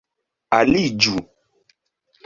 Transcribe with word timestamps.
aliĝu 0.59 1.15